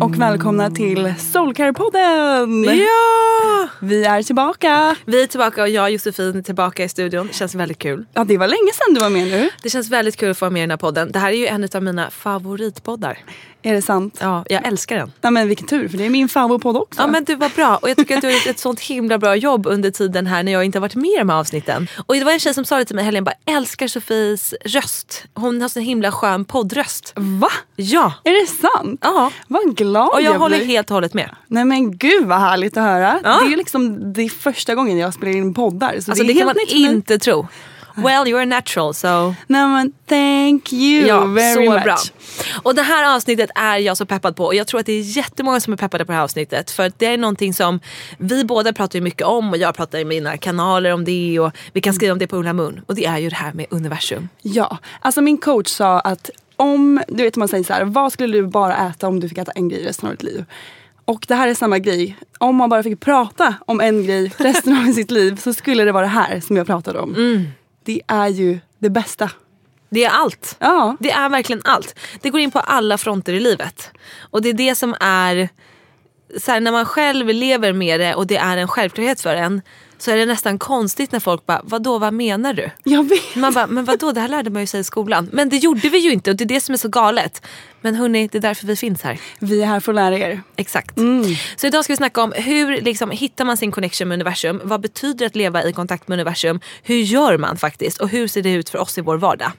[0.00, 2.64] och välkomna till Soulcare-podden!
[2.64, 3.68] Ja!
[3.80, 4.96] Vi är tillbaka.
[5.04, 7.26] Vi är tillbaka och jag och Josefin är tillbaka i studion.
[7.26, 8.06] Det känns väldigt kul.
[8.14, 9.50] Ja, det var länge sedan du var med nu.
[9.62, 11.12] Det känns väldigt kul att få vara med i den här podden.
[11.12, 13.18] Det här är ju en av mina favoritpoddar.
[13.62, 14.18] Är det sant?
[14.20, 15.12] Ja, jag älskar den.
[15.20, 17.00] Ja, men vilken tur, för det är min favoritpodd också.
[17.00, 19.18] Ja men du var bra och jag tycker att du har gjort ett sånt himla
[19.18, 21.88] bra jobb under tiden här när jag inte har varit med i de här avsnitten.
[22.06, 25.24] Och det var en tjej som sa det till mig helgen, bara älskar Sofies röst.
[25.34, 27.12] Hon har så himla skön poddröst.
[27.16, 27.48] Va?
[27.76, 28.12] Ja.
[28.24, 29.00] Är det sant?
[29.02, 29.30] Ja.
[29.48, 30.66] Vad glad Och jag håller blir.
[30.66, 31.30] helt och hållet med.
[31.46, 33.20] Nej men gud vad härligt att höra.
[33.24, 33.38] Ja.
[33.40, 35.88] Det är ju liksom det första gången jag spelar in poddar.
[36.00, 36.90] Så Alltså det, det, är kan helt man nytt för mig.
[36.90, 37.48] inte tro.
[38.02, 41.82] Well you're a natural so Nej men thank you Ja, very så much.
[41.84, 41.96] bra.
[42.62, 45.16] Och det här avsnittet är jag så peppad på och jag tror att det är
[45.16, 46.70] jättemånga som är peppade på det här avsnittet.
[46.70, 47.80] För det är någonting som
[48.18, 51.80] vi båda pratar mycket om och jag pratar i mina kanaler om det och vi
[51.80, 52.80] kan skriva om det på Ulla Moon.
[52.86, 54.28] Och det är ju det här med universum.
[54.42, 58.36] Ja, alltså min coach sa att om, du vet man säger så här, vad skulle
[58.36, 60.44] du bara äta om du fick äta en grej resten av ditt liv?
[61.04, 62.16] Och det här är samma grej.
[62.38, 65.92] Om man bara fick prata om en grej resten av sitt liv så skulle det
[65.92, 67.14] vara det här som jag pratade om.
[67.14, 67.46] Mm.
[67.90, 69.30] Det är ju det bästa.
[69.88, 70.56] Det är allt.
[70.58, 70.96] Ja.
[71.00, 71.98] Det är verkligen allt.
[72.20, 73.90] Det går in på alla fronter i livet.
[74.20, 75.48] Och det är det som är,
[76.38, 79.62] så här, när man själv lever med det och det är en självklarhet för en
[80.00, 82.70] så är det nästan konstigt när folk bara, vadå vad menar du?
[82.84, 83.36] Jag vet.
[83.36, 85.28] Man bara, men vadå det här lärde man ju sig i skolan.
[85.32, 87.46] Men det gjorde vi ju inte och det är det som är så galet.
[87.80, 89.20] Men hörni, det är därför vi finns här.
[89.38, 90.42] Vi är här för att lära er.
[90.56, 90.98] Exakt.
[91.56, 94.60] Så idag ska vi snacka om hur liksom, hittar man sin connection med universum?
[94.64, 96.60] Vad betyder det att leva i kontakt med universum?
[96.82, 98.00] Hur gör man faktiskt?
[98.00, 99.52] Och hur ser det ut för oss i vår vardag?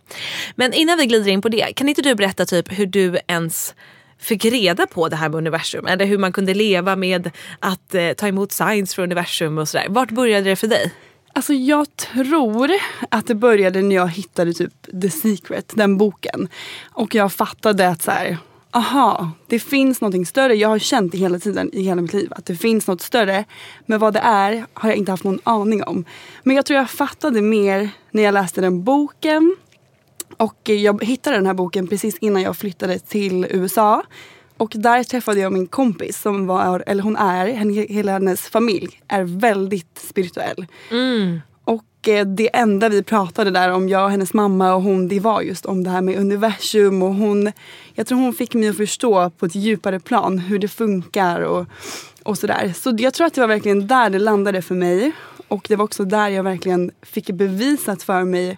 [0.56, 3.76] Men innan vi glider in på det, kan inte du berätta typ hur du ens
[4.22, 5.86] fick reda på det här med universum?
[5.86, 9.86] Eller hur man kunde leva med att eh, ta emot signs från universum och sådär.
[9.90, 10.94] Vart började det för dig?
[11.34, 12.72] Alltså jag tror
[13.10, 16.48] att det började när jag hittade typ The Secret, den boken.
[16.92, 18.38] Och jag fattade att så här,
[18.72, 20.56] aha, det finns någonting större.
[20.56, 23.46] Jag har känt det hela tiden i hela mitt liv att det finns något större.
[23.86, 26.06] Men vad det är har jag inte haft någon aning om.
[26.44, 29.56] Men jag tror jag fattade mer när jag läste den boken.
[30.42, 34.04] Och jag hittade den här boken precis innan jag flyttade till USA.
[34.58, 39.02] Och där träffade jag min kompis som var, eller hon är, henne- hela hennes familj
[39.08, 40.66] är väldigt spirituell.
[41.64, 45.20] Och eh, det enda vi pratade där om, jag och hennes mamma och hon, det
[45.20, 47.04] var just om det här med universum.
[47.04, 47.52] Och hon,
[47.94, 51.66] jag tror hon fick mig att förstå på ett djupare plan hur det funkar och,
[52.24, 52.74] och sådär.
[52.76, 55.12] Så jag tror att det var verkligen där det landade för mig.
[55.48, 58.58] Och det var också där jag verkligen fick bevisat för mig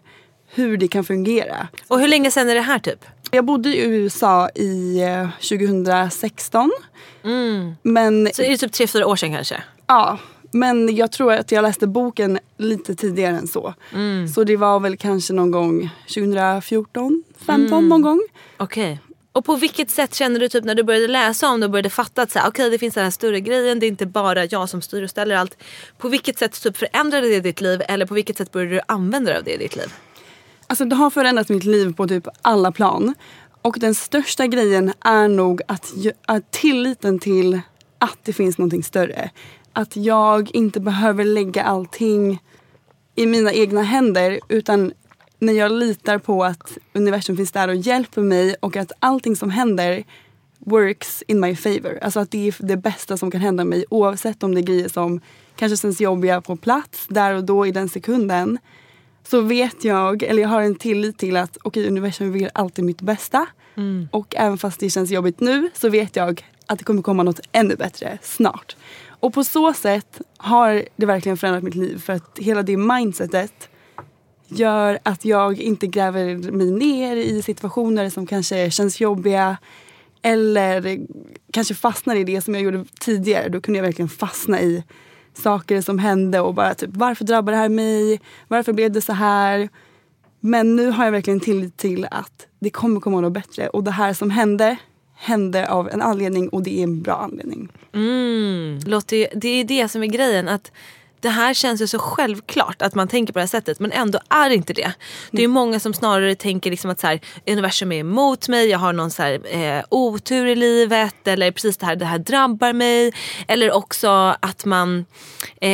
[0.54, 1.68] hur det kan fungera.
[1.88, 3.06] Och hur länge sedan är det här typ?
[3.32, 6.72] Jag bodde i USA i eh, 2016.
[7.82, 9.64] Men, Så är det typ tre fyra år sedan kanske?
[9.88, 10.18] ja,
[10.52, 13.74] men jag tror att jag läste boken lite tidigare än så.
[14.36, 18.22] Så det var väl kanske någon gång 2014, 15 någon gång.
[18.58, 19.00] Okej.
[19.32, 21.90] Och på vilket sätt känner du typ när du började läsa om det och började
[21.90, 24.46] fatta att så här, okej det finns den här större grejen, det är inte bara
[24.46, 25.58] jag som styr och ställer allt.
[25.98, 29.30] På vilket sätt typ förändrade det ditt liv eller på vilket sätt började du använda
[29.32, 29.94] dig av det i ditt liv?
[30.68, 33.14] Alltså det har förändrat mitt liv på typ alla plan.
[33.62, 35.94] Och den största grejen är nog att,
[36.26, 37.62] att tilliten till
[38.00, 39.30] att det finns någonting större.
[39.74, 42.40] Att jag inte behöver lägga allting
[43.16, 44.94] i mina egna händer utan
[45.40, 49.50] när jag litar på att universum finns där och hjälper mig och att allting som
[49.50, 50.04] händer
[50.60, 52.00] works in my favor.
[52.02, 54.90] Alltså att det är det bästa som kan hända mig oavsett om det är grejer
[54.90, 55.22] som
[55.56, 58.60] kanske känns jobbiga på plats där och då i den sekunden.
[59.28, 63.02] Så vet jag, eller jag har en tillit till att okej, universum vill alltid mitt
[63.02, 63.46] bästa.
[63.76, 64.08] Mm.
[64.12, 67.40] Och även fast det känns jobbigt nu så vet jag att det kommer komma något
[67.52, 68.76] ännu bättre snart.
[69.08, 73.70] Och på så sätt har det verkligen förändrat mitt liv för att hela det mindsetet
[74.48, 79.58] gör att jag inte gräver mig ner i situationer som kanske känns jobbiga
[80.22, 81.00] eller
[81.52, 83.50] kanske fastnar i det som jag gjorde tidigare.
[83.50, 84.84] Då kunde jag verkligen fastna i
[85.38, 88.22] saker som hände och bara typ varför drabbar det här mig?
[88.48, 89.70] Varför blev det så här?
[90.40, 93.92] Men nu har jag verkligen tillit till att det kommer komma något bättre och det
[93.92, 94.78] här som hände
[95.16, 97.70] hände av en anledning och det är en bra anledning.
[97.94, 98.80] Mm.
[98.86, 100.48] Låter ju, det är det som är grejen.
[100.48, 100.72] att
[101.24, 104.20] det här känns ju så självklart att man tänker på det här sättet men ändå
[104.30, 104.94] är det inte det.
[105.32, 108.80] Det är många som snarare tänker liksom att så här, universum är emot mig, jag
[108.80, 112.74] har någon så här, eh, otur i livet eller precis det här, det här drabbar
[112.74, 113.14] mig.
[113.48, 115.06] Eller också att man
[115.62, 115.70] eh,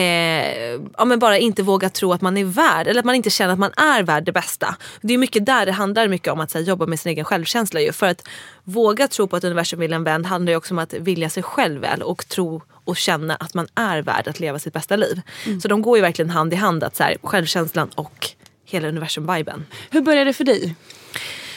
[0.97, 3.53] ja, men bara inte vågar tro att man är värd eller att man inte känner
[3.53, 4.75] att man är värd det bästa.
[5.01, 7.25] Det är mycket där det handlar mycket om att så här, jobba med sin egen
[7.25, 7.79] självkänsla.
[7.79, 7.91] Ju.
[7.91, 8.27] För att
[8.63, 11.43] våga tro på att universum vill en vän handlar ju också om att vilja sig
[11.43, 15.21] själv väl och tro och känna att man är värd att leva sitt bästa liv.
[15.61, 18.27] Så de går ju verkligen hand i hand, att så här, självkänslan och
[18.65, 19.65] hela universum-viben.
[19.89, 20.75] Hur började det för dig?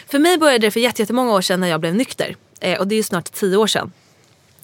[0.06, 2.37] För mig började det för jätte- jättemånga år sedan när jag blev nykter.
[2.61, 3.93] Eh, och det är snart tio år sedan.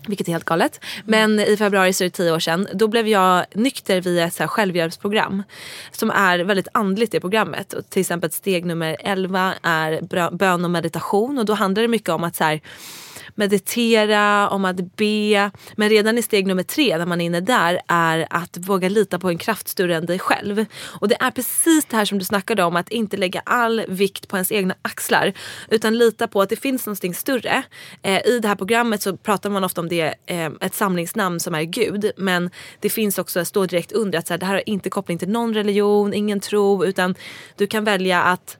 [0.06, 0.80] Vilket är helt galet.
[1.04, 2.68] Men i februari så är det tio år sedan.
[2.74, 5.42] Då blev jag nykter via ett så här självhjälpsprogram.
[5.92, 7.72] Som är väldigt andligt det programmet.
[7.72, 10.00] Och till exempel steg nummer 11 är
[10.36, 11.38] bön och meditation.
[11.38, 12.60] Och då handlar det mycket om att så här,
[13.38, 15.50] meditera, om att be.
[15.76, 19.18] Men redan i steg nummer tre när man är inne där är att våga lita
[19.18, 20.64] på en kraft större än dig själv.
[21.00, 24.28] Och det är precis det här som du snackade om att inte lägga all vikt
[24.28, 25.32] på ens egna axlar.
[25.68, 27.62] Utan lita på att det finns någonting större.
[28.02, 31.54] Eh, I det här programmet så pratar man ofta om det, eh, ett samlingsnamn som
[31.54, 32.10] är Gud.
[32.16, 32.50] Men
[32.80, 35.28] det finns också, står direkt under att så här, det här har inte koppling till
[35.28, 36.84] någon religion, ingen tro.
[36.84, 37.14] Utan
[37.56, 38.58] du kan välja att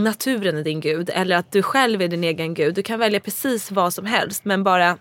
[0.00, 2.74] naturen är din gud eller att du själv är din egen gud.
[2.74, 4.98] Du kan välja precis vad som helst men bara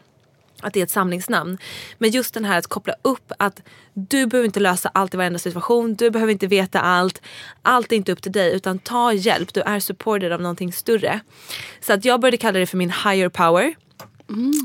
[0.62, 1.58] att det är ett samlingsnamn.
[1.98, 3.62] Men just den här att koppla upp att
[3.94, 5.96] du behöver inte lösa allt i varenda situation.
[5.96, 7.22] Du behöver inte veta allt.
[7.62, 9.54] Allt är inte upp till dig utan ta hjälp.
[9.54, 11.20] Du är supported av någonting större.
[11.82, 13.76] Så att jag började kalla det för min higher power.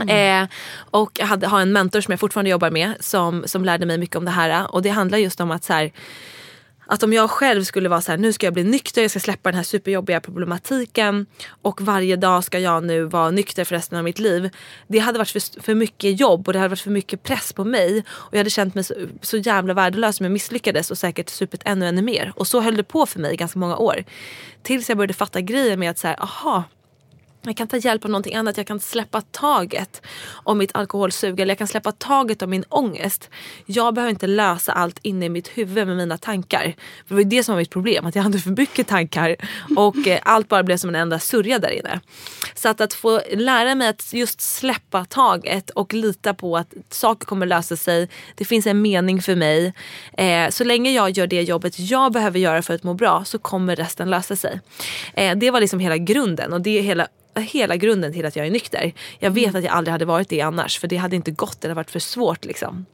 [0.08, 3.86] Eh, och jag hade, har en mentor som jag fortfarande jobbar med som, som lärde
[3.86, 4.74] mig mycket om det här.
[4.74, 5.92] Och det handlar just om att så här,
[6.86, 9.20] att om jag själv skulle vara så här, nu ska jag bli nykter, jag ska
[9.20, 11.26] släppa den här superjobbiga problematiken
[11.62, 14.50] och varje dag ska jag nu vara nykter för resten av mitt liv.
[14.86, 17.64] Det hade varit för, för mycket jobb och det hade varit för mycket press på
[17.64, 21.28] mig och jag hade känt mig så, så jävla värdelös om jag misslyckades och säkert
[21.28, 22.32] supit ännu, ännu mer.
[22.36, 24.04] Och så höll det på för mig i ganska många år.
[24.62, 26.64] Tills jag började fatta grejen med att så här, aha,
[27.50, 28.56] jag kan ta hjälp av någonting annat.
[28.56, 30.02] Jag kan släppa taget
[30.32, 33.30] om mitt alkoholsug eller jag kan släppa taget om min ångest.
[33.66, 36.62] Jag behöver inte lösa allt inne i mitt huvud med mina tankar.
[37.06, 39.36] För det var ju det som var mitt problem, att jag hade för mycket tankar
[39.76, 42.00] och eh, allt bara blev som en enda sörja där inne.
[42.54, 47.26] Så att, att få lära mig att just släppa taget och lita på att saker
[47.26, 48.08] kommer lösa sig.
[48.34, 49.72] Det finns en mening för mig.
[50.12, 53.38] Eh, så länge jag gör det jobbet jag behöver göra för att må bra så
[53.38, 54.60] kommer resten lösa sig.
[55.14, 57.08] Eh, det var liksom hela grunden och det är hela
[57.40, 58.92] hela grunden till att jag är nykter.
[59.18, 61.68] Jag vet att jag aldrig hade varit det annars för det hade inte gått, det
[61.68, 62.86] hade varit för svårt liksom.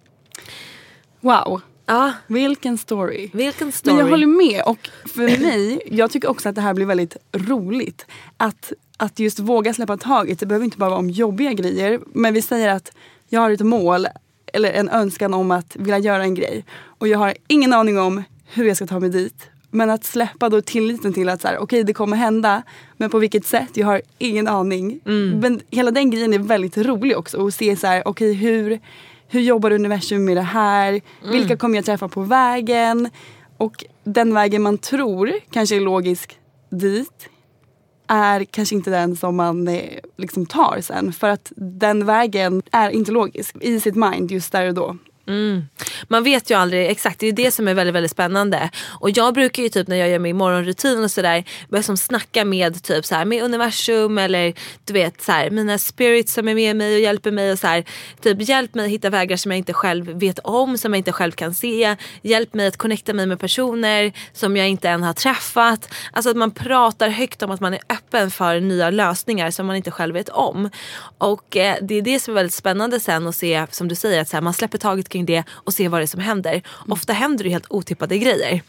[1.21, 3.31] Wow, Ja, vilken story.
[3.33, 3.97] vilken story.
[3.97, 7.17] Men jag håller med och för mig, jag tycker också att det här blir väldigt
[7.33, 8.07] roligt.
[8.37, 12.01] Att, att just våga släppa taget, det behöver inte bara vara om jobbiga grejer.
[12.07, 12.93] Men vi säger att
[13.29, 14.07] jag har ett mål
[14.53, 16.65] eller en önskan om att vilja göra en grej.
[16.99, 19.51] Och jag har ingen aning om hur jag ska ta mig dit.
[19.71, 22.63] Men att släppa då tilliten till att så här, okej okay, det kommer hända
[22.97, 25.01] men på vilket sätt, jag har ingen aning.
[25.41, 28.81] Men hela den grejen är väldigt rolig också att se så här, okej okay, hur,
[29.29, 31.01] hur jobbar universum med det här?
[31.33, 33.11] Vilka kommer jag träffa på vägen?
[33.57, 36.39] Och den vägen man tror kanske är logisk
[36.71, 37.29] dit
[38.07, 41.13] är kanske inte den som man eh, liksom tar sen.
[41.13, 44.97] För att den vägen är inte logisk i sitt mind just där och då.
[45.29, 45.69] Mm.
[46.09, 48.71] Man vet ju aldrig exakt, det är det som är väldigt väldigt spännande.
[49.01, 52.45] Och jag brukar ju typ när jag gör min morgonrutin och sådär börja som snacka
[52.45, 54.55] med typ så här, med universum eller
[54.85, 57.67] du vet så här, mina spirits som är med mig och hjälper mig och så
[57.67, 57.85] här,
[58.23, 61.13] typ hjälp mig att hitta vägar som jag inte själv vet om, som jag inte
[61.13, 61.97] själv kan se.
[62.23, 65.95] Hjälp mig att connecta mig med personer som jag inte än har träffat.
[66.13, 69.77] Alltså att man pratar högt om att man är öppen för nya lösningar som man
[69.77, 70.71] inte själv vet om.
[71.19, 74.21] Och eh, det är det som är väldigt spännande sen att se som du säger
[74.21, 76.21] att så här, man släpper taget kring kring det och se vad det är som
[76.21, 76.51] händer.
[76.51, 76.63] Mm.
[76.89, 78.63] Ofta händer det helt otippade grejer.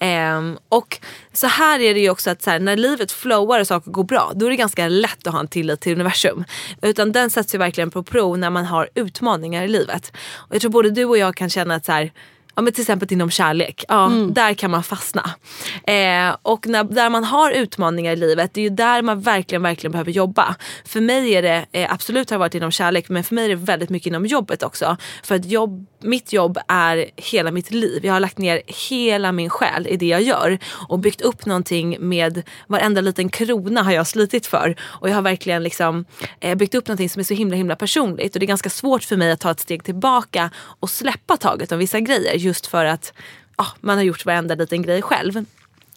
[0.00, 1.00] Um, och
[1.32, 4.04] så här är det ju också att så här, när livet flowar och saker går
[4.04, 6.44] bra då är det ganska lätt att ha en tillit till universum.
[6.82, 10.12] Utan den sätts ju verkligen på prov när man har utmaningar i livet.
[10.48, 12.12] Och jag tror både du och jag kan känna att så här,
[12.58, 14.34] ja, men till exempel inom kärlek, ja, mm.
[14.34, 15.30] där kan man fastna.
[15.86, 19.62] Eh, och när, där man har utmaningar i livet, det är ju där man verkligen,
[19.62, 20.56] verkligen behöver jobba.
[20.84, 23.48] För mig är det, eh, absolut har det varit inom kärlek, men för mig är
[23.48, 24.96] det väldigt mycket inom jobbet också.
[25.22, 28.06] För att jobb, mitt jobb är hela mitt liv.
[28.06, 31.96] Jag har lagt ner hela min själ i det jag gör och byggt upp någonting
[32.00, 34.76] med varenda liten krona har jag slitit för.
[34.80, 36.04] Och jag har verkligen liksom,
[36.40, 38.34] eh, byggt upp någonting som är så himla himla personligt.
[38.34, 41.72] Och det är ganska svårt för mig att ta ett steg tillbaka och släppa taget
[41.72, 43.12] om vissa grejer just för att
[43.56, 45.44] ah, man har gjort varenda liten grej själv.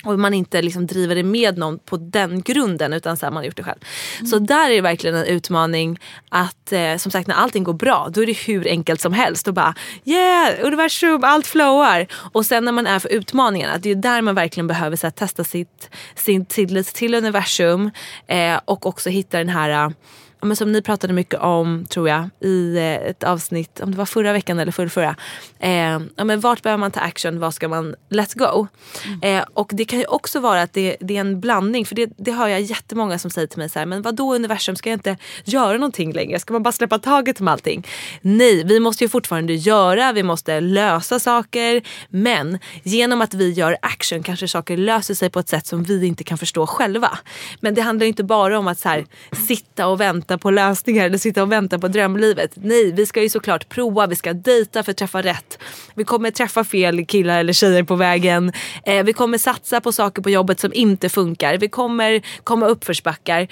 [0.04, 3.42] Och man inte liksom driver det med någon på den grunden utan så här, man
[3.42, 3.80] har gjort det själv.
[4.20, 4.28] Mm.
[4.28, 8.10] Så där är det verkligen en utmaning att eh, som sagt när allting går bra
[8.14, 12.08] då är det hur enkelt som helst och bara yeah universum allt flowar.
[12.32, 15.12] Och sen när man är för utmaningarna det är där man verkligen behöver så här,
[15.12, 17.92] testa sitt, sin tillit till universum
[18.28, 19.94] eh, och också hitta den här
[20.42, 24.06] men som ni pratade mycket om, tror jag, i eh, ett avsnitt, om det var
[24.06, 25.16] förra veckan eller förra, förra.
[25.60, 28.68] Eh, ja, men vart behöver man ta action, vad ska man let go?
[29.06, 29.20] Mm.
[29.22, 32.10] Eh, och det kan ju också vara att det, det är en blandning, för det,
[32.18, 34.90] det hör jag jättemånga som säger till mig så här, men vad då universum, ska
[34.90, 36.40] jag inte göra någonting längre?
[36.40, 37.88] Ska man bara släppa taget om allting?
[38.22, 43.78] Nej, vi måste ju fortfarande göra, vi måste lösa saker, men genom att vi gör
[43.82, 47.18] action kanske saker löser sig på ett sätt som vi inte kan förstå själva.
[47.60, 49.06] Men det handlar inte bara om att så här,
[49.48, 52.52] sitta och vänta vänta på lösningar eller sitta och vänta på drömlivet.
[52.56, 55.60] Nej, vi ska ju såklart prova, vi ska dejta för att träffa rätt.
[55.96, 58.52] Vi kommer träffa fel killar eller tjejer på vägen.
[58.86, 61.58] Eh, vi kommer satsa på saker på jobbet som inte funkar.
[61.58, 63.48] Vi kommer komma uppförsbackar.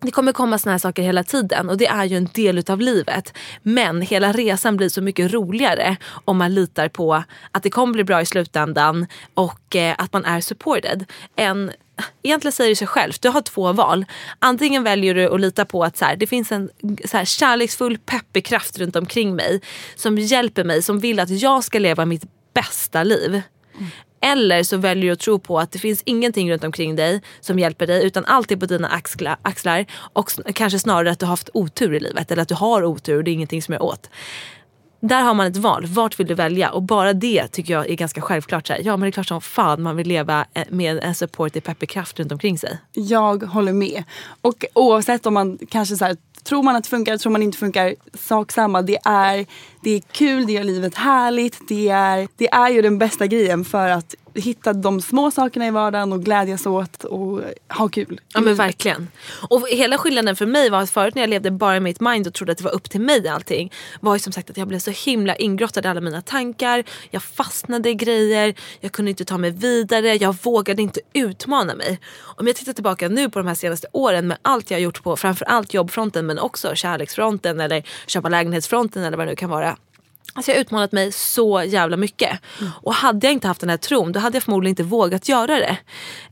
[0.00, 2.80] Det kommer komma såna här saker hela tiden och det är ju en del utav
[2.80, 3.32] livet.
[3.62, 8.04] Men hela resan blir så mycket roligare om man litar på att det kommer bli
[8.04, 11.04] bra i slutändan och eh, att man är supported.
[11.36, 11.72] Än
[12.22, 13.22] egentligen säger det sig självt.
[13.22, 14.04] Du har två val.
[14.38, 16.70] Antingen väljer du att lita på att så här, det finns en
[17.04, 19.60] så här, kärleksfull peppig kraft runt omkring mig
[19.94, 23.42] som hjälper mig, som vill att jag ska leva mitt bästa liv.
[23.78, 23.90] Mm.
[24.24, 27.58] Eller så väljer du att tro på att det finns ingenting runt omkring dig som
[27.58, 28.88] hjälper dig utan allt är på dina
[29.42, 32.84] axlar och kanske snarare att du har haft otur i livet eller att du har
[32.84, 34.10] otur och det är ingenting som är åt
[35.02, 35.86] där har man ett val.
[35.86, 36.70] Vart vill du välja?
[36.70, 38.66] Och bara det tycker jag är ganska självklart.
[38.66, 41.14] Så här, ja men det är klart som fan man vill leva eh, med en
[41.14, 42.78] supportive peppig kraft runt omkring sig.
[42.92, 44.04] Jag håller med.
[44.40, 47.58] Och oavsett om man kanske så här, tror man att det funkar, tror man inte
[47.58, 48.82] funkar, sak samma.
[48.82, 49.46] Det är,
[49.80, 51.68] det är kul, det gör livet härligt.
[51.68, 55.70] Det är, det är ju den bästa grejen för att hitta de små sakerna i
[55.70, 58.20] vardagen och glädjas åt och ha kul.
[58.34, 59.08] Ja men verkligen.
[59.48, 62.26] Och hela skillnaden för mig var att förut när jag levde bara i mitt mind
[62.26, 63.72] och trodde att det var upp till mig allting.
[64.00, 66.84] Var ju som sagt att jag blev så himla ingrottad i alla mina tankar.
[67.10, 68.54] Jag fastnade i grejer.
[68.80, 70.14] Jag kunde inte ta mig vidare.
[70.14, 72.00] Jag vågade inte utmana mig.
[72.36, 75.02] Om jag tittar tillbaka nu på de här senaste åren med allt jag har gjort
[75.02, 79.76] på framförallt jobbfronten men också kärleksfronten eller köpa lägenhetsfronten eller vad det nu kan vara
[80.34, 82.40] Alltså jag har utmanat mig så jävla mycket.
[82.60, 82.72] Mm.
[82.82, 85.56] Och hade jag inte haft den här tron då hade jag förmodligen inte vågat göra
[85.56, 85.76] det.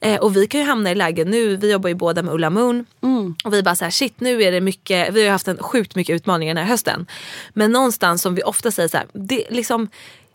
[0.00, 2.50] Eh, och vi kan ju hamna i lägen nu, vi jobbar ju båda med Ulla
[2.50, 2.86] Moon.
[3.02, 3.34] Mm.
[3.44, 6.14] Och vi bara såhär shit nu är det mycket, vi har haft en sjukt mycket
[6.14, 7.06] utmaningar den här hösten.
[7.52, 9.88] Men någonstans som vi ofta säger såhär, det liksom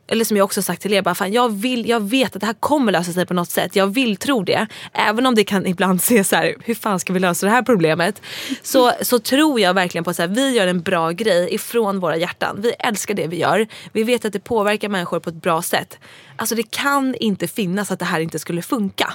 [0.07, 2.45] eller som jag också sagt till er, bara, fan, jag, vill, jag vet att det
[2.45, 3.75] här kommer lösa sig på något sätt.
[3.75, 4.67] Jag vill tro det.
[4.93, 7.62] Även om det kan ibland se så här, hur fan ska vi lösa det här
[7.62, 8.21] problemet?
[8.62, 12.62] Så, så tror jag verkligen på att vi gör en bra grej ifrån våra hjärtan.
[12.62, 13.67] Vi älskar det vi gör.
[13.91, 16.00] Vi vet att det påverkar människor på ett bra sätt.
[16.35, 19.13] Alltså det kan inte finnas att det här inte skulle funka.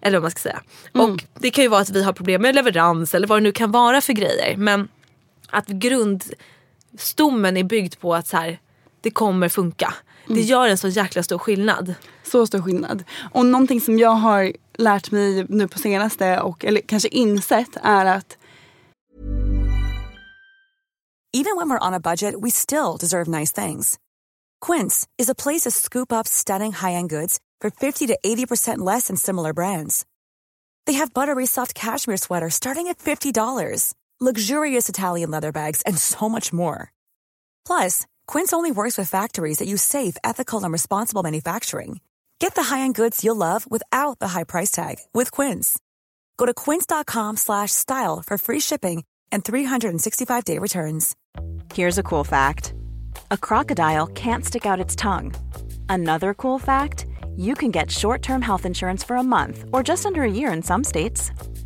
[0.00, 0.62] Eller vad man ska säga.
[0.94, 1.10] Mm.
[1.10, 3.52] Och det kan ju vara att vi har problem med leverans eller vad det nu
[3.52, 4.56] kan vara för grejer.
[4.56, 4.88] Men
[5.50, 8.58] att grundstommen är byggd på att så här,
[9.00, 9.94] det kommer funka.
[10.26, 10.44] Det mm.
[10.44, 11.94] gör en så jäkla stor skillnad.
[12.22, 13.04] Så stor skillnad.
[13.32, 18.06] Och någonting som jag har lärt mig nu på senaste och eller kanske insett är
[18.06, 18.36] att
[21.34, 23.98] Even when we're on a budget we still deserve nice things.
[24.66, 29.06] Quince is a place to scoop up stunning high-end goods for 50 to 80% less
[29.06, 30.04] than similar brands.
[30.86, 36.28] They have buttery soft cashmere sweaters starting at $50, luxurious Italian leather bags and so
[36.28, 36.92] much more.
[37.66, 42.00] Plus, Quince only works with factories that use safe, ethical, and responsible manufacturing.
[42.38, 45.78] Get the high-end goods you'll love without the high price tag with Quince.
[46.36, 51.16] Go to quince.com/style for free shipping and 365-day returns.
[51.74, 52.74] Here's a cool fact:
[53.30, 55.32] a crocodile can't stick out its tongue.
[55.88, 60.22] Another cool fact: you can get short-term health insurance for a month or just under
[60.22, 61.30] a year in some states.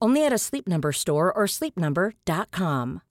[0.00, 3.02] Only at a Sleep Number store or sleepnumber.com.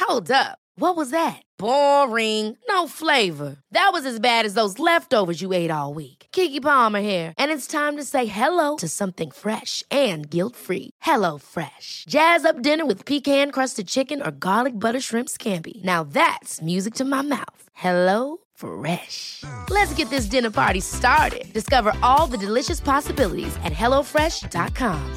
[0.00, 0.58] Hold up.
[0.78, 1.42] What was that?
[1.58, 2.56] Boring.
[2.68, 3.56] No flavor.
[3.70, 6.26] That was as bad as those leftovers you ate all week.
[6.32, 10.90] Kiki Palmer here, and it's time to say hello to something fresh and guilt-free.
[11.00, 12.04] Hello Fresh.
[12.08, 15.82] Jazz up dinner with pecan-crusted chicken or garlic butter shrimp scampi.
[15.82, 17.62] Now that's music to my mouth.
[17.72, 19.44] Hello Fresh.
[19.70, 21.52] Let's get this dinner party started.
[21.52, 25.16] Discover all the delicious possibilities at hellofresh.com.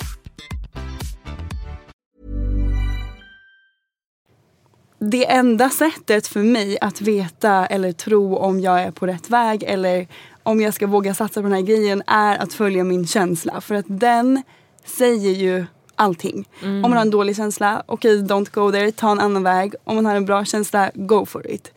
[4.99, 9.63] Det enda sättet för mig att veta eller tro om jag är på rätt väg
[9.63, 10.07] eller
[10.43, 13.61] om jag ska våga satsa på den här grejen är att följa min känsla.
[13.61, 14.43] För att den
[14.85, 15.65] säger ju
[15.99, 16.47] allting.
[16.63, 19.75] Om man har en dålig känsla, okej okay, don't go there, ta en annan väg.
[19.83, 21.71] Om man har en bra känsla, go for it.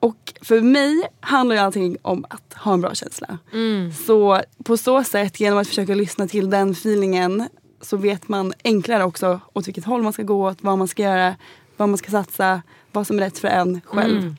[0.00, 3.38] Och för mig handlar ju allting om att ha en bra känsla.
[4.06, 7.48] Så på så sätt, genom att försöka lyssna till den feelingen
[7.80, 11.02] så vet man enklare också åt vilket håll man ska gå, åt vad man ska
[11.02, 11.36] göra,
[11.76, 14.34] vad man ska satsa, vad som är rätt för en själv.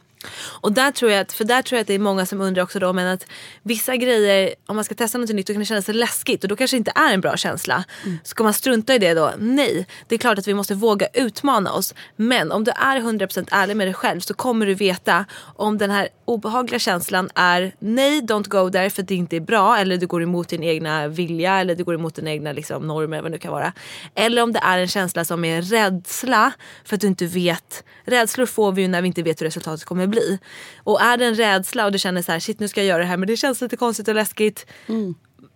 [0.61, 2.63] Och där tror jag att, för där tror jag att det är många som undrar
[2.63, 3.25] också då men att
[3.63, 6.55] vissa grejer, om man ska testa något nytt då kan det kännas läskigt och då
[6.55, 7.83] kanske det inte är en bra känsla.
[8.23, 9.33] Ska man strunta i det då?
[9.37, 9.87] Nej.
[10.07, 11.93] Det är klart att vi måste våga utmana oss.
[12.15, 15.91] Men om du är 100% ärlig med dig själv så kommer du veta om den
[15.91, 19.97] här obehagliga känslan är nej, don't go there för att det inte är bra eller
[19.97, 23.23] du går emot din egna vilja eller du går emot dina egna liksom, normer eller
[23.23, 23.73] vad det kan vara.
[24.15, 26.51] Eller om det är en känsla som är rädsla
[26.85, 27.83] för att du inte vet.
[28.05, 30.39] Rädslor får vi ju när vi inte vet hur resultatet kommer bli.
[30.83, 32.99] Och är det en rädsla och du känner så här, shit nu ska jag göra
[32.99, 34.65] det här men det känns lite konstigt och läskigt.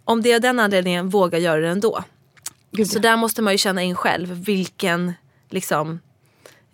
[0.06, 2.04] Om det är den anledningen, våga göra det ändå.
[2.72, 5.14] Gud, Så där måste man ju känna in själv vilken,
[5.50, 6.00] liksom,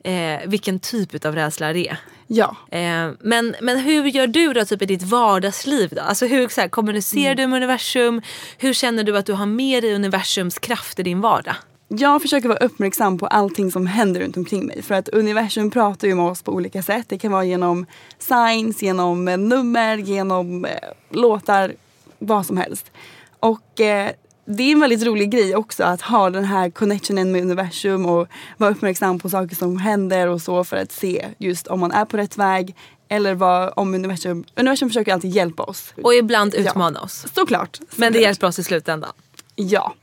[0.03, 1.97] eh, vilken typ av rädsla det är.
[2.27, 2.55] Ja.
[2.71, 5.89] Eh, men, men hur gör du då typ i ditt vardagsliv?
[5.95, 6.01] Då?
[6.01, 8.21] Alltså hur så här, kommunicerar du med universum?
[8.57, 11.55] Hur känner du att du har med dig universums kraft i din vardag?
[11.97, 14.81] Jag försöker vara uppmärksam på allting som händer runt omkring mig.
[14.81, 17.05] För att universum pratar ju med oss på olika sätt.
[17.09, 17.85] Det kan vara genom
[18.19, 20.71] signs, genom eh, nummer, genom eh,
[21.09, 21.73] låtar,
[22.19, 22.91] vad som helst.
[23.39, 24.11] Och eh,
[24.45, 28.27] det är en väldigt rolig grej också att ha den här connectionen med universum och
[28.57, 32.05] vara uppmärksam på saker som händer och så för att se just om man är
[32.05, 32.75] på rätt väg
[33.07, 35.93] eller vad, om universum, universum försöker alltid hjälpa oss.
[36.03, 37.25] Och ibland utmana oss.
[37.35, 37.79] Såklart.
[37.79, 38.21] Men det såklart.
[38.21, 39.11] hjälper oss i slutändan.
[39.55, 39.93] Ja.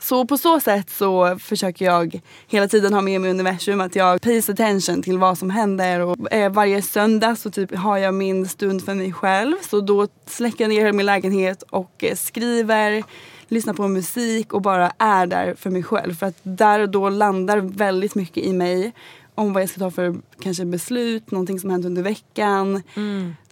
[0.00, 3.80] Så på så sätt så försöker jag hela tiden ha med mig universum.
[3.80, 6.00] Att jag pays attention till vad som händer.
[6.00, 9.54] Och eh, varje söndag så typ har jag min stund för mig själv.
[9.70, 13.04] Så då släcker jag ner min lägenhet och eh, skriver,
[13.48, 16.14] lyssnar på musik och bara är där för mig själv.
[16.14, 18.92] För att där och då landar väldigt mycket i mig
[19.34, 22.82] om vad jag ska ta för kanske beslut, någonting som hänt under veckan.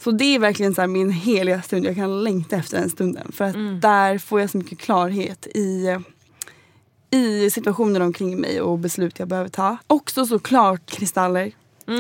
[0.01, 1.85] Så det är verkligen så min heliga stund.
[1.85, 3.33] Jag kan längta efter den stunden.
[3.33, 5.97] För att där får jag så mycket klarhet i
[7.15, 9.77] i situationer omkring mig och beslut jag behöver ta.
[9.87, 11.53] Också såklart kristaller.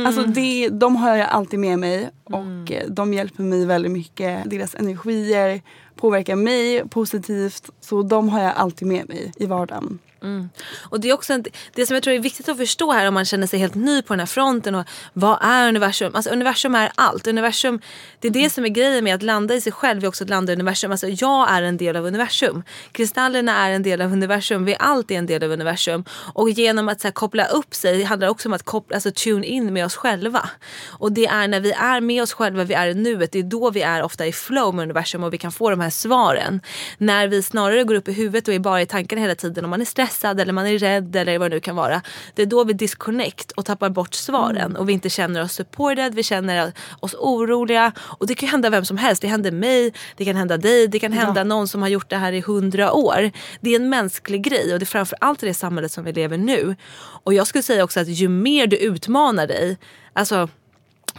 [0.06, 4.50] Alltså det, de har jag alltid med mig och eh, de hjälper mig väldigt mycket.
[4.50, 5.62] Deras energier
[5.96, 7.70] påverkar mig positivt.
[7.80, 9.98] Så de har jag alltid med mig i vardagen.
[10.24, 10.48] Mm.
[10.82, 13.14] Och det är också en, det som jag tror är viktigt att förstå här om
[13.14, 14.74] man känner sig helt ny på den här fronten.
[14.74, 16.14] Och vad är universum?
[16.14, 17.26] Alltså universum är allt.
[17.26, 17.80] Universum,
[18.20, 20.30] det är det som är grejen med att landa i sig själv är också att
[20.30, 20.90] landa i universum.
[20.90, 22.62] Alltså jag är en del av universum.
[22.92, 24.64] Kristallerna är en del av universum.
[24.64, 26.04] Vi allt är en del av universum.
[26.10, 29.10] Och genom att så här, koppla upp sig det handlar också om att koppla, alltså,
[29.10, 30.50] tune in med oss själva.
[30.88, 33.32] Och det är när vi är med oss själva, vi är i nuet.
[33.32, 35.80] Det är då vi är ofta i flow med universum och vi kan få de
[35.80, 36.60] här svaren.
[36.98, 39.64] När vi snarare går upp i huvudet och är bara i tankarna hela tiden.
[39.64, 42.02] och man är stressad stressad eller man är rädd eller vad det nu kan vara.
[42.34, 44.76] Det är då vi disconnect och tappar bort svaren mm.
[44.76, 47.92] och vi inte känner oss supported, vi känner oss oroliga.
[48.20, 49.22] Och det kan hända vem som helst.
[49.22, 51.44] Det händer mig, det kan hända dig, det kan hända ja.
[51.44, 53.30] någon som har gjort det här i hundra år.
[53.60, 56.38] Det är en mänsklig grej och det är framförallt i det samhället som vi lever
[56.38, 56.76] nu.
[57.24, 59.78] Och jag skulle säga också att ju mer du utmanar dig,
[60.12, 60.48] alltså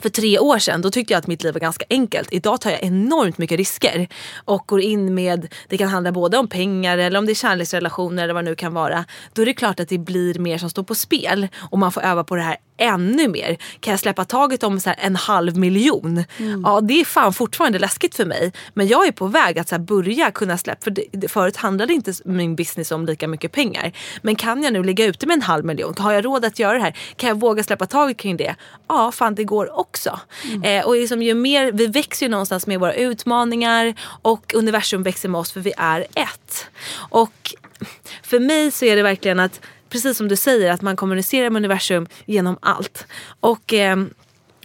[0.01, 2.27] för tre år sedan då tyckte jag att mitt liv var ganska enkelt.
[2.31, 4.07] Idag tar jag enormt mycket risker
[4.45, 8.23] och går in med, det kan handla både om pengar eller om det är kärleksrelationer
[8.23, 9.05] eller vad det nu kan vara.
[9.33, 12.01] Då är det klart att det blir mer som står på spel och man får
[12.01, 13.57] öva på det här ännu mer.
[13.79, 16.23] Kan jag släppa taget om så en halv miljon?
[16.37, 16.61] Mm.
[16.65, 18.53] Ja det är fan fortfarande läskigt för mig.
[18.73, 20.83] Men jag är på väg att så börja kunna släppa.
[20.83, 23.91] För det, förut handlade inte min business om lika mycket pengar.
[24.21, 25.95] Men kan jag nu ligga ute med en halv miljon?
[25.97, 26.97] Har jag råd att göra det här?
[27.15, 28.55] Kan jag våga släppa taget kring det?
[28.87, 29.84] Ja fan det går också.
[30.43, 30.63] Mm.
[30.63, 35.29] Eh, och liksom, ju mer, vi växer ju någonstans med våra utmaningar och universum växer
[35.29, 36.67] med oss för vi är ett.
[37.09, 37.55] Och
[38.23, 41.59] för mig så är det verkligen att precis som du säger att man kommunicerar med
[41.59, 43.07] universum genom allt.
[43.39, 43.97] Och eh,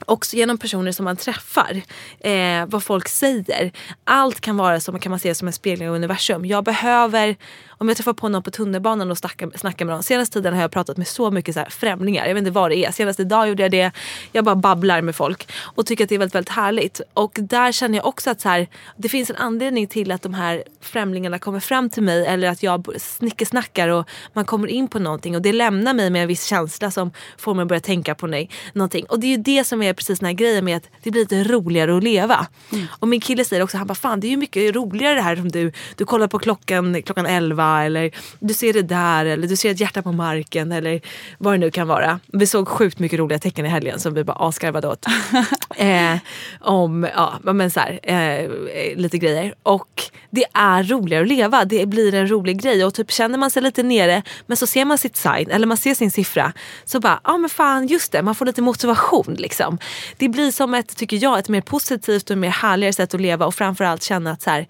[0.04, 1.82] också genom personer som man träffar.
[2.20, 3.72] Eh, vad folk säger.
[4.04, 6.44] Allt kan vara som kan man se som en spegling av universum.
[6.46, 7.36] Jag behöver
[7.80, 10.02] om jag träffar på någon på tunnelbanan och snackar, snackar med någon.
[10.02, 12.26] Senaste tiden har jag pratat med så mycket så här främlingar.
[12.26, 12.92] Jag vet inte vad det är.
[12.92, 13.92] Senast idag gjorde jag det.
[14.32, 17.00] Jag bara babblar med folk och tycker att det är väldigt, väldigt härligt.
[17.14, 20.34] Och där känner jag också att så här, det finns en anledning till att de
[20.34, 24.98] här främlingarna kommer fram till mig eller att jag snickesnackar och man kommer in på
[24.98, 28.14] någonting och det lämnar mig med en viss känsla som får mig att börja tänka
[28.14, 29.04] på nej, någonting.
[29.04, 31.22] Och det är ju det som är precis den här grejen med att det blir
[31.22, 32.46] lite roligare att leva.
[32.72, 32.86] Mm.
[32.98, 35.36] Och min kille säger också, han bara fan det är ju mycket roligare det här
[35.36, 39.56] som du, du kollar på klockan klockan 11 eller du ser det där eller du
[39.56, 41.00] ser ett hjärta på marken eller
[41.38, 42.20] vad det nu kan vara.
[42.26, 45.06] Vi såg sjukt mycket roliga tecken i helgen som vi bara asgarvade åt.
[45.76, 46.16] eh,
[46.60, 48.50] om ja, men så här, eh,
[48.96, 49.54] lite grejer.
[49.62, 51.64] Och det är roligare att leva.
[51.64, 54.84] Det blir en rolig grej och typ känner man sig lite nere men så ser
[54.84, 56.52] man sitt sign eller man ser sin siffra
[56.84, 59.78] så bara, ja men fan just det, man får lite motivation liksom.
[60.16, 63.46] Det blir som ett, tycker jag, ett mer positivt och mer härligare sätt att leva
[63.46, 64.66] och framförallt känna att så här,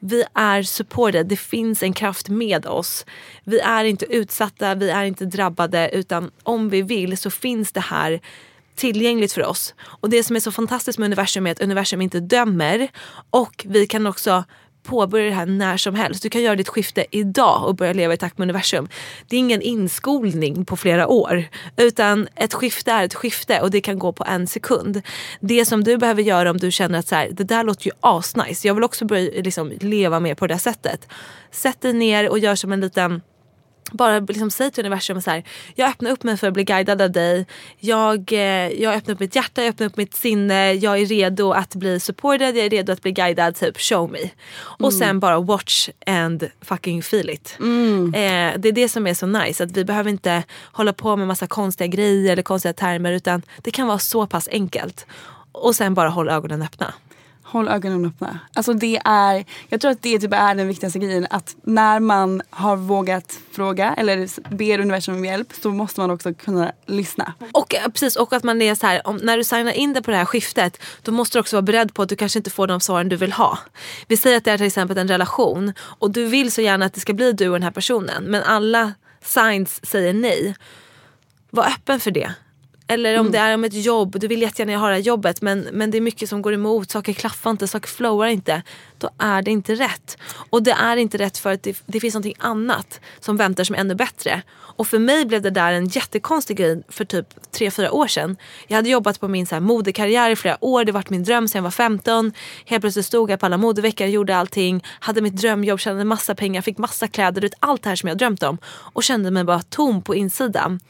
[0.00, 3.06] vi är supported, det finns en kraft med oss.
[3.44, 7.80] Vi är inte utsatta, vi är inte drabbade utan om vi vill så finns det
[7.80, 8.20] här
[8.74, 9.74] tillgängligt för oss.
[9.80, 12.88] Och det som är så fantastiskt med universum är att universum inte dömer
[13.30, 14.44] och vi kan också
[14.82, 16.22] påbörja det här när som helst.
[16.22, 18.88] Du kan göra ditt skifte idag och börja leva i takt med universum.
[19.28, 21.44] Det är ingen inskolning på flera år
[21.76, 25.02] utan ett skifte är ett skifte och det kan gå på en sekund.
[25.40, 27.92] Det som du behöver göra om du känner att så här, det där låter ju
[28.00, 28.68] asnice.
[28.68, 31.08] Jag vill också börja liksom, leva mer på det sättet.
[31.50, 33.20] Sätt dig ner och gör som en liten
[33.92, 37.02] bara liksom säg till universum så här, jag öppnar upp mig för att bli guidad
[37.02, 37.46] av dig.
[37.78, 40.72] Jag, eh, jag öppnar upp mitt hjärta, jag öppnar upp mitt sinne.
[40.72, 43.54] Jag är redo att bli supported, jag är redo att bli guidad.
[43.54, 44.18] Typ show me.
[44.18, 44.30] Mm.
[44.66, 47.56] Och sen bara watch and fucking feel it.
[47.58, 48.14] Mm.
[48.14, 49.64] Eh, det är det som är så nice.
[49.64, 53.12] Att vi behöver inte hålla på med massa konstiga grejer eller konstiga termer.
[53.12, 55.06] Utan det kan vara så pass enkelt.
[55.52, 56.94] Och sen bara håll ögonen öppna.
[57.50, 58.38] Håll ögonen öppna.
[58.54, 61.26] Alltså det är, jag tror att det typ är den viktigaste grejen.
[61.30, 66.34] Att när man har vågat fråga eller ber universum om hjälp så måste man också
[66.34, 67.32] kunna lyssna.
[67.52, 70.02] Och eh, precis, och att man är så här, om, när du signar in dig
[70.02, 72.50] på det här skiftet då måste du också vara beredd på att du kanske inte
[72.50, 73.58] får de svaren du vill ha.
[74.08, 76.94] Vi säger att det är till exempel en relation och du vill så gärna att
[76.94, 80.54] det ska bli du och den här personen men alla signs säger nej.
[81.50, 82.34] Var öppen för det.
[82.90, 83.32] Eller om mm.
[83.32, 85.98] det är om ett jobb, du vill jättegärna ha det här jobbet men, men det
[85.98, 88.62] är mycket som går emot, saker klaffar inte, saker flowar inte.
[88.98, 90.18] Då är det inte rätt.
[90.50, 93.74] Och det är inte rätt för att det, det finns någonting annat som väntar som
[93.74, 94.42] är ännu bättre.
[94.52, 98.36] Och för mig blev det där en jättekonstig grej för typ 3-4 år sedan.
[98.66, 101.48] Jag hade jobbat på min så här modekarriär i flera år, det var min dröm
[101.48, 102.32] sedan jag var 15.
[102.64, 106.62] Helt plötsligt stod jag på alla modeveckor, gjorde allting, hade mitt drömjobb, tjänade massa pengar,
[106.62, 108.58] fick massa kläder, allt det här som jag drömt om.
[108.64, 110.80] Och kände mig bara tom på insidan.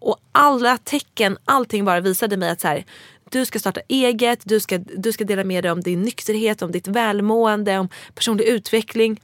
[0.00, 2.84] Och alla tecken, allting bara visade mig att så här,
[3.30, 6.72] du ska starta eget, du ska, du ska dela med dig om din nykterhet, om
[6.72, 9.20] ditt välmående, om personlig utveckling.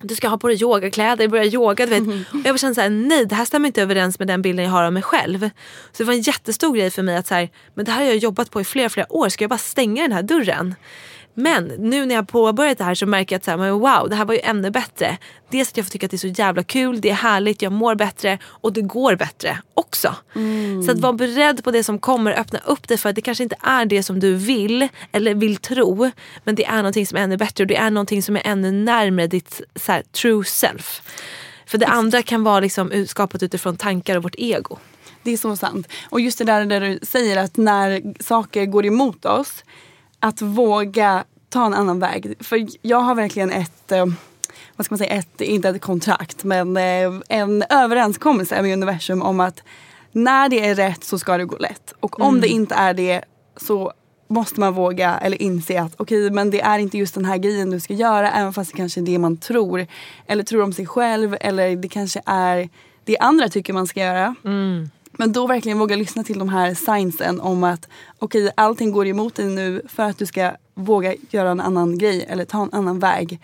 [0.00, 1.86] Du ska ha på dig yogakläder, börja yoga.
[1.86, 2.00] Du vet.
[2.00, 2.24] Mm.
[2.32, 4.84] Och jag kände såhär, nej det här stämmer inte överens med den bilden jag har
[4.84, 5.50] av mig själv.
[5.92, 8.06] Så det var en jättestor grej för mig att så här, men det här har
[8.08, 9.28] jag jobbat på i flera, flera år.
[9.28, 10.74] Ska jag bara stänga den här dörren?
[11.34, 14.08] Men nu när jag påbörjat det här så märker jag att så här, men wow,
[14.08, 15.18] det här var ju ännu bättre.
[15.50, 17.72] Dels att jag får tycka att det är så jävla kul, det är härligt, jag
[17.72, 20.14] mår bättre och det går bättre också.
[20.34, 20.82] Mm.
[20.82, 23.42] Så att vara beredd på det som kommer, öppna upp dig för att det kanske
[23.42, 26.10] inte är det som du vill eller vill tro.
[26.44, 28.72] Men det är någonting som är ännu bättre och det är någonting som är ännu
[28.72, 31.02] närmare ditt så här, true self.
[31.66, 34.78] För det andra kan vara liksom skapat utifrån tankar och vårt ego.
[35.22, 35.88] Det är så sant.
[36.10, 39.64] Och just det där, där du säger att när saker går emot oss,
[40.22, 42.34] att våga ta en annan väg.
[42.40, 44.06] För jag har verkligen ett, eh,
[44.76, 49.40] vad ska man säga, ett, inte ett kontrakt, men eh, en överenskommelse med universum om
[49.40, 49.62] att
[50.12, 51.94] när det är rätt så ska det gå lätt.
[52.00, 53.24] Och om det inte är det
[53.56, 53.92] så
[54.28, 57.70] måste man våga eller inse att okej men det är inte just den här grejen
[57.70, 59.86] du ska göra även fast det kanske är det man tror.
[60.26, 62.68] Eller tror om sig själv eller det kanske är
[63.04, 64.34] det andra tycker man ska göra.
[65.12, 69.34] Men då verkligen våga lyssna till de här signsen om att okej allting går emot
[69.34, 72.98] dig nu för att du ska våga göra en annan grej eller ta en annan
[72.98, 73.40] väg.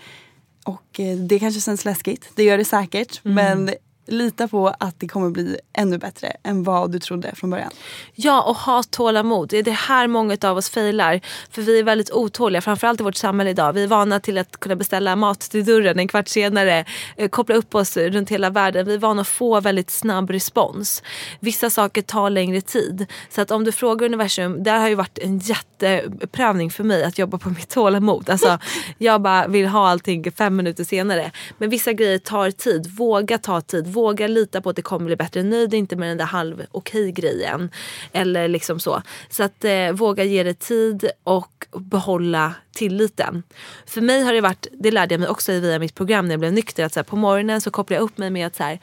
[0.64, 3.70] Och eh, det kanske känns läskigt, det gör det säkert men
[4.08, 7.70] lita på att det kommer bli ännu bättre än vad du trodde från början.
[8.14, 9.48] Ja, och ha tålamod.
[9.48, 11.20] Det är det här många av oss failar.
[11.50, 13.72] För vi är väldigt otåliga, framförallt i vårt samhälle idag.
[13.72, 16.84] Vi är vana till att kunna beställa mat till dörren en kvart senare,
[17.16, 18.86] eh, koppla upp oss runt hela världen.
[18.86, 21.02] Vi är vana att få väldigt snabb respons.
[21.40, 23.06] Vissa saker tar längre tid.
[23.30, 27.04] Så att om du frågar universum, det här har ju varit en jätteprövning för mig
[27.04, 28.30] att jobba på mitt tålamod.
[28.30, 28.58] Alltså,
[28.98, 31.30] jag bara vill ha allting fem minuter senare.
[31.58, 32.86] Men vissa grejer tar tid.
[32.86, 33.86] Våga ta tid.
[33.98, 35.42] Våga lita på att det kommer bli bättre.
[35.42, 37.70] Nöj dig inte med den där halv okej grejen.
[38.12, 39.02] Eller liksom så.
[39.30, 43.42] Så att eh, våga ge det tid och behålla tilliten.
[43.86, 46.40] För mig har det varit, det lärde jag mig också via mitt program när jag
[46.40, 46.84] blev nykter.
[46.84, 48.80] Att så här, på morgonen så kopplar jag upp mig med att så här,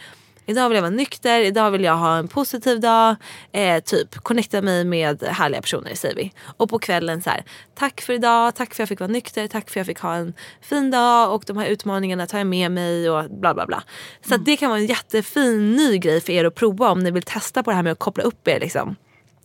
[0.47, 3.15] Idag vill jag vara nykter, idag vill jag ha en positiv dag.
[3.51, 6.31] Eh, typ connecta mig med härliga personer säger vi.
[6.57, 7.43] Och på kvällen så här,
[7.75, 9.99] tack för idag, tack för att jag fick vara nykter, tack för att jag fick
[9.99, 13.65] ha en fin dag och de här utmaningarna tar jag med mig och bla bla
[13.65, 13.83] bla.
[14.27, 17.11] Så att det kan vara en jättefin ny grej för er att prova om ni
[17.11, 18.95] vill testa på det här med att koppla upp er liksom.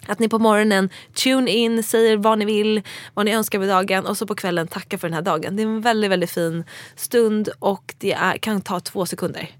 [0.06, 2.82] Att ni på morgonen tune in, säger vad ni vill,
[3.14, 5.56] vad ni önskar med dagen och så på kvällen tackar för den här dagen.
[5.56, 6.64] Det är en väldigt, väldigt fin
[6.96, 9.50] stund och det är, kan ta två sekunder.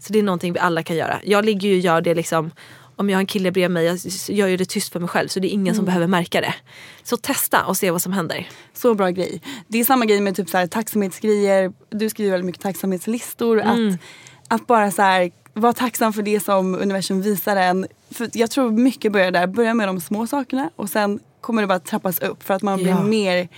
[0.00, 1.20] Så det är någonting vi alla kan göra.
[1.24, 2.50] Jag ligger ju och gör det liksom
[2.96, 3.98] om jag har en kille bredvid mig, jag
[4.36, 6.54] gör ju det tyst för mig själv så det är ingen som behöver märka det.
[7.02, 8.48] Så testa och se vad som händer.
[8.74, 9.42] Så bra grej.
[9.68, 11.72] Det är samma grej med typ så här, tacksamhetsgrejer.
[11.90, 13.60] Du skriver väldigt mycket tacksamhetslistor.
[13.60, 13.78] Att,
[14.48, 17.86] att bara så här, vara tacksam för det som universum visar en.
[18.10, 19.46] För jag tror mycket börjar där.
[19.46, 22.78] Börja med de små sakerna och sen kommer det bara trappas upp för att man
[22.78, 23.02] blir Ja.
[23.02, 23.48] mer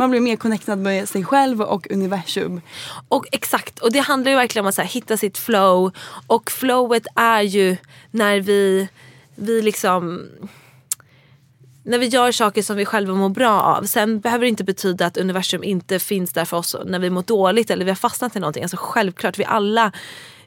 [0.00, 2.60] man blir mer connectad med sig själv och universum.
[3.08, 5.92] Och exakt, och det handlar ju verkligen om att så här, hitta sitt flow.
[6.26, 7.76] Och flowet är ju
[8.10, 8.88] när vi,
[9.34, 10.28] vi liksom
[11.82, 13.84] när vi gör saker som vi själva mår bra av.
[13.84, 17.22] Sen behöver det inte betyda att universum inte finns där för oss när vi mår
[17.22, 18.62] dåligt eller vi har fastnat i någonting.
[18.62, 19.92] Alltså självklart, vi alla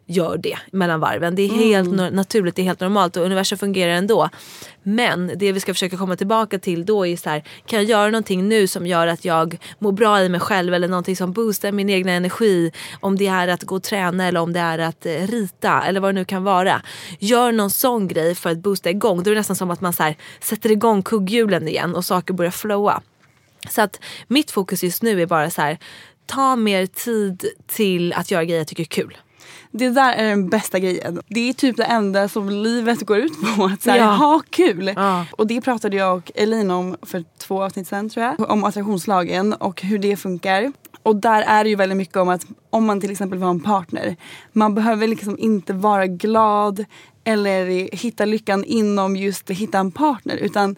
[0.06, 1.36] gör det mellan varven.
[1.36, 4.30] Det är helt no- naturligt, det är helt normalt och universum fungerar ändå.
[4.84, 8.10] Men det vi ska försöka komma tillbaka till då är så här, kan jag göra
[8.10, 11.72] någonting nu som gör att jag mår bra i mig själv eller någonting som boostar
[11.72, 12.72] min egna energi.
[13.00, 16.00] Om det är att gå och träna eller om det är att eh, rita eller
[16.00, 16.82] vad det nu kan vara.
[17.20, 19.24] Gör någon sån grej för att boosta igång.
[19.24, 22.34] Då är det nästan som att man så här, sätter igång kugghjulen igen och saker
[22.34, 23.02] börjar flowa.
[23.70, 25.78] Så att mitt fokus just nu är bara så här,
[26.26, 29.18] ta mer tid till att göra grejer jag tycker är kul.
[29.76, 31.22] Det där är den bästa grejen.
[31.28, 33.66] Det är typ det enda som livet går ut på.
[33.66, 34.06] Att så här, Ja.
[34.06, 34.94] ha kul.
[34.96, 35.26] Ja.
[35.32, 38.50] Och det pratade jag och Elin om för två avsnitt sen tror jag.
[38.50, 40.72] Om attraktionslagen och hur det funkar.
[41.04, 43.50] Och där är det ju väldigt mycket om att om man till exempel vill ha
[43.52, 44.16] en partner.
[44.52, 46.86] Man behöver liksom inte vara glad
[47.24, 50.36] eller hitta lyckan inom just att hitta en partner.
[50.36, 50.76] Utan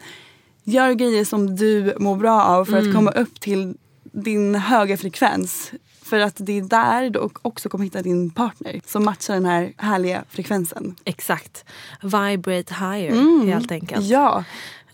[0.63, 5.71] gör grejer som du mår bra av för att komma upp till din höga frekvens.
[6.05, 9.73] För att det är där du också kommer hitta din partner som matchar den här
[9.77, 10.95] härliga frekvensen.
[11.05, 11.65] Exakt.
[12.01, 14.05] Vibrate higher helt enkelt.
[14.05, 14.43] Ja,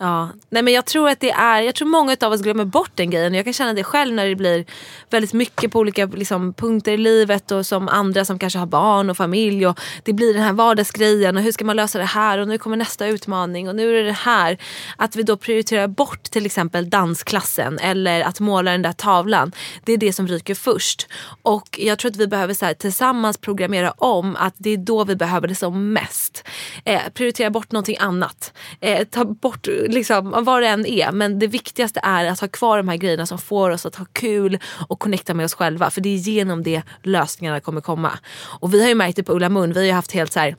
[0.01, 0.29] Ja.
[0.49, 3.09] Nej, men jag tror att det är, jag tror många av oss glömmer bort den
[3.09, 3.33] grejen.
[3.33, 4.65] Jag kan känna det själv när det blir
[5.09, 9.09] väldigt mycket på olika liksom, punkter i livet och som andra som kanske har barn
[9.09, 12.37] och familj och det blir den här vardagsgrejen och hur ska man lösa det här
[12.37, 14.57] och nu kommer nästa utmaning och nu är det det här.
[14.97, 19.51] Att vi då prioriterar bort till exempel dansklassen eller att måla den där tavlan.
[19.85, 21.07] Det är det som ryker först.
[21.41, 25.03] Och jag tror att vi behöver så här, tillsammans programmera om att det är då
[25.03, 26.47] vi behöver det som mest.
[26.85, 28.53] Eh, prioritera bort någonting annat.
[28.79, 31.11] Eh, ta bort liksom, vad det än är.
[31.11, 34.05] Men det viktigaste är att ha kvar de här grejerna som får oss att ha
[34.05, 35.89] kul och connecta med oss själva.
[35.89, 38.11] För det är genom det lösningarna kommer komma.
[38.59, 39.73] Och vi har ju märkt det på Ulla Mun.
[39.73, 40.55] Vi har ju haft helt så här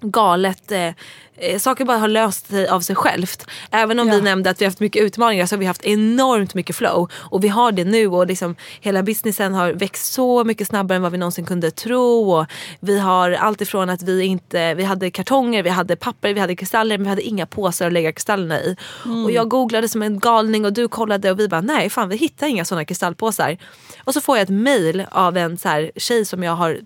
[0.00, 0.72] galet.
[0.72, 0.92] Eh,
[1.36, 3.46] eh, saker bara har löst sig av sig självt.
[3.70, 4.14] Även om Ja.
[4.14, 7.08] vi nämnde att vi har haft mycket utmaningar så har vi haft enormt mycket flow.
[7.14, 11.02] Och vi har det nu och liksom hela businessen har växt så mycket snabbare än
[11.02, 12.32] vad vi någonsin kunde tro.
[12.32, 12.46] Och
[12.80, 16.56] vi har allt ifrån att vi inte, vi hade kartonger, vi hade papper, vi hade
[16.56, 18.76] kristaller men vi hade inga påsar att lägga kristallerna i.
[19.24, 22.16] Och jag googlade som en galning och du kollade och vi bara nej fan vi
[22.16, 23.56] hittar inga sådana kristallpåsar.
[24.04, 26.78] Och så får jag ett mail av en så här tjej som jag har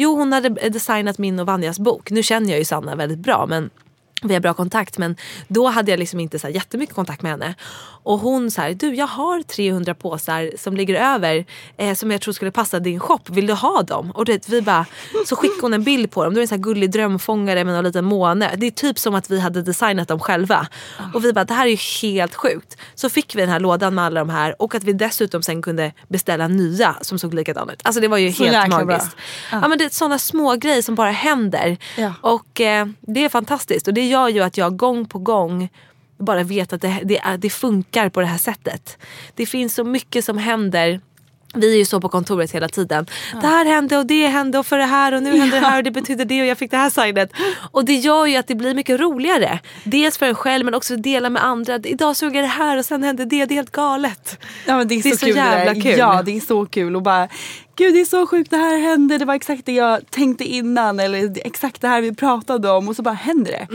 [0.00, 2.10] Jo hon hade designat min och Vanjas bok.
[2.10, 3.70] Nu känner jag ju Sanna väldigt bra men
[4.22, 5.16] vi har bra kontakt men
[5.48, 7.54] då hade jag liksom inte så här jättemycket kontakt med henne.
[8.02, 11.44] Och hon sa du jag har 300 påsar som ligger över
[11.76, 13.20] eh, som jag tror skulle passa din shop.
[13.26, 14.10] Vill du ha dem?
[14.10, 14.86] Och det, vi bara,
[15.26, 16.34] så skickade hon en bild på dem.
[16.34, 18.54] Det är en så här gullig drömfångare med någon liten måne.
[18.56, 20.66] Det är typ som att vi hade designat dem själva.
[21.14, 22.76] Och vi bara det här är ju helt sjukt.
[22.94, 25.62] Så fick vi den här lådan med alla de här och att vi dessutom sen
[25.62, 27.80] kunde beställa nya som såg likadana ut.
[27.84, 29.16] Alltså det var ju Så helt magiskt.
[29.52, 29.68] Ja.
[29.68, 31.76] men det är sådana små grejer som bara händer.
[31.96, 32.12] Ja.
[32.20, 35.68] Och eh, det är fantastiskt och det gör ju att jag gång på gång
[36.18, 38.98] bara vet att det, det, det funkar på det här sättet.
[39.34, 41.00] Det finns så mycket som händer
[41.54, 43.06] vi är ju så på kontoret hela tiden.
[43.40, 45.78] Det här hände och det hände och för det här och nu hände det här
[45.78, 47.32] och det betyder det och jag fick det här signet.
[47.70, 49.58] Och det gör ju att det blir mycket roligare.
[49.84, 51.80] Dels för en själv men också att dela med andra.
[51.84, 53.46] Idag såg jag det här och sen hände det.
[53.46, 54.38] Det är helt galet.
[54.66, 55.98] Ja, det är, Det är så, så kul jävla kul.
[55.98, 57.28] Ja det är så kul och bara
[57.78, 61.00] Gud det är så sjukt det här hände, det var exakt det jag tänkte innan
[61.00, 63.66] eller exakt det här vi pratade om och så bara händer det.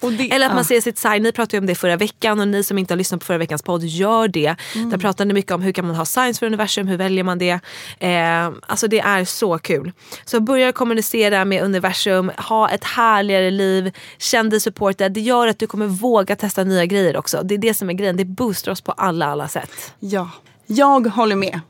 [0.00, 1.22] Och det Eller att man ser sitt sign.
[1.22, 3.38] Ni pratade ju om det förra veckan och ni som inte har lyssnat på förra
[3.38, 4.56] veckans podd, gör det.
[4.74, 7.38] Där pratade ni mycket om hur kan man ha signs för universum, hur väljer man
[7.38, 7.60] det.
[7.98, 9.92] Eh, alltså det är så kul.
[10.24, 15.12] Så börja kommunicera med universum, ha ett härligare liv, känn dig supported.
[15.12, 17.42] Det gör att du kommer våga testa nya grejer också.
[17.44, 19.92] Det är det som är grejen, det boostar oss på alla alla sätt.
[19.98, 20.30] Ja,
[20.66, 21.60] jag håller med.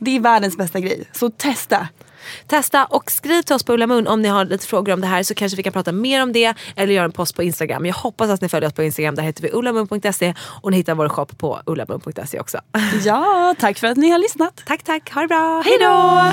[0.00, 1.04] Det är världens bästa grej.
[1.12, 1.88] Så testa.
[2.46, 5.06] Testa och skriv till oss på Ulla Mun om ni har lite frågor om det
[5.06, 7.86] här så kanske vi kan prata mer om det eller göra en post på Instagram.
[7.86, 10.94] Jag hoppas att ni följer oss på Instagram, där heter vi ullamun.se och ni hittar
[10.94, 12.58] vår shop på ullamun.se också.
[13.04, 14.62] Ja, tack för att ni har lyssnat.
[14.66, 16.32] tack tack, ha det bra, hej då!